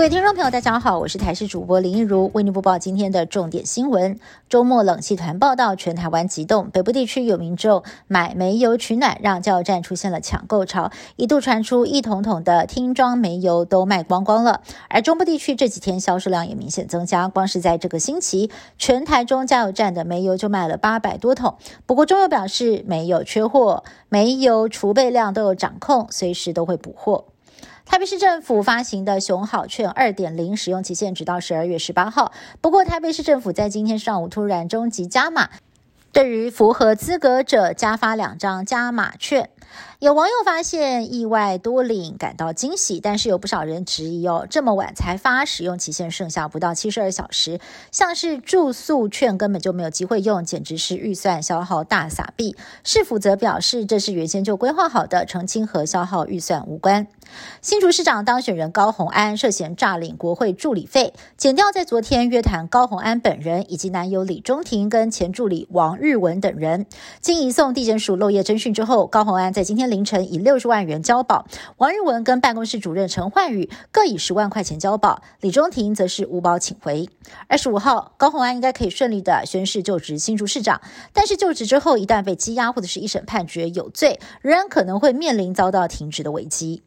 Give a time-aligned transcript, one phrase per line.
[0.00, 4.18] 各位听众朋友，大家好，我是台视主播林一如，为您播报今天的重点新闻。
[4.48, 14.62] 周末冷气团报道，全台湾急冻，北部地区有民众买煤油取暖，让加油站出现了抢购潮，一度传出一桶桶的听装煤油都卖光光了。
[14.88, 21.56] 而中部地区这几天销售量也明显增加，光是在这个星期，全台中加油站的煤油就卖了八百多桶。
[21.84, 27.26] 不过中油表示没有缺货，煤油储备量都有掌控，随时都会补货。
[27.84, 32.32] 台北市政府发行的熊好券二点零使用期限直到十二月十八号。
[32.60, 35.50] 不过，台北市政府在今天上午突然终极加码，
[36.12, 39.50] 对于符合资格者加发两张加码券。
[40.00, 47.60] 有网友发现意外多领，感到惊喜，但是有不少人质疑哦，这么晚才发，使用期限剩下不到七十二小时，
[47.92, 52.56] 像是住宿券根本就没有机会用，简直是预算消耗大撒币。
[52.82, 57.06] 市府则表示，这是原先就规划好的，澄清和消耗预算无关。
[57.60, 66.86] 新竹市长当选人高虹安涉嫌诈领国会助理费，检调在昨天约谈高虹安本人以及男友李中庭跟前助理王日文等人，
[67.20, 69.89] 经移送地检署漏夜侦讯之后，高虹安在今天。
[69.90, 71.46] 凌晨以六十万元交保，
[71.78, 77.08] 王日文跟办公室主任陈焕宇各以十万块钱交保，李中庭则是无保请回。
[77.48, 80.80] 二十五号，高鸿安应该可以顺利的宣誓就职新竹市长，
[81.12, 86.82] 但是就职之后，一旦被羁押或者是一审判决有罪，仍然可能会面临遭到停职的危机。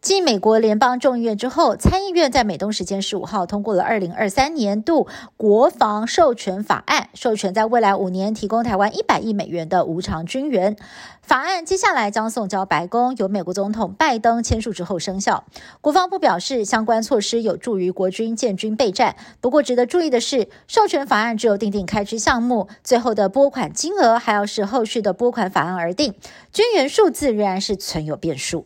[0.00, 5.06] 继美国联邦众议院之后，参议院在美东时间十五号通过了二零二三年度
[5.36, 10.74] 国防授权法案，授权在未来五年提供台湾一百亿美元的无偿军援。
[11.20, 15.44] 法案接下来将送交白宫，由美国总统拜登签署之后生效。
[15.82, 19.16] 国防部表示，相关措施有助于国军建军备战。
[19.42, 26.14] 不过，值得注意的是，授权法案只有定定开支项目，最后的拨款金额还要视后续的拨款法案而定，
[26.50, 28.64] 军援数字仍然是存有变数。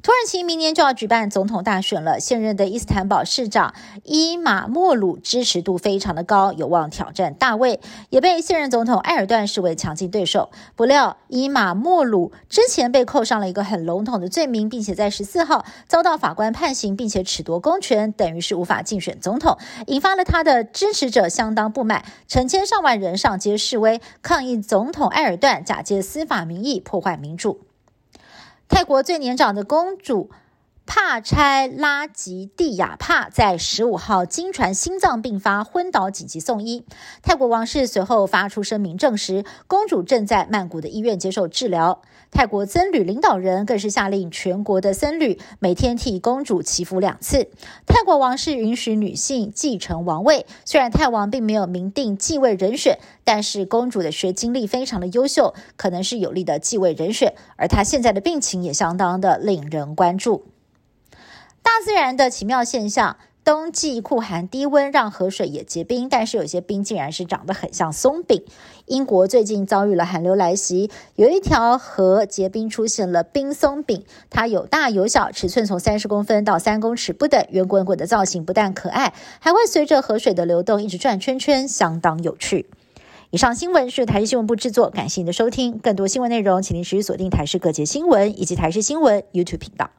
[0.00, 3.74] 土耳其明年就要举办总统大选了，现任的伊斯坦堡市长
[4.04, 10.50] 伊马莫鲁支持度非常的高，有望挑战大卫，也被现任总统埃尔段视为强劲对手。
[10.76, 19.58] 不料伊马莫鲁之前被扣上了一个很笼统的罪名，并且在十四号遭到法官判刑，并且褫夺公权，等于是无法竞选总统，
[19.88, 27.67] 引发了他的支持者相当不满，成千上万人上街示威，抗议总统埃尔段假借司法名义破坏民主。
[28.68, 30.30] 泰国最年长的公主
[30.88, 36.82] 帕差拉吉蒂亚帕在十五号经传心脏病发昏倒，紧急送医。
[37.22, 42.00] 泰国王室随后发出声明证实，公主正在曼谷的医院接受治疗。
[42.30, 47.50] 泰国僧侣领导人更是下令全国的僧侣每天替公主祈福两次。
[47.86, 52.98] 泰国王室允许女性继承王位，虽然泰王并没有明定继位人选。
[53.24, 60.46] 但是公主的学经历非常的优秀，可能是有利的继位人选，而她现在的病情也相当的令人关注。
[61.68, 68.42] 大自然的奇妙现象，冬季酷寒低温让河水也结冰，但是有些冰竟然是长得很像松饼。
[68.86, 82.64] 英国最近遭遇了寒流来袭，有一条河结冰出现了冰松饼，它有大有小，尺寸从三十公分到三公尺不等，圆滚滚的造型不但可爱，还会随着河水的流动一直转圈圈，相当有趣。
[83.28, 85.78] 以上新闻是台视新闻部制作，感谢您的收听。
[85.78, 89.90] 更多新闻内容，请您持续锁定台视各节新闻以及台视新闻 YouTube 频道。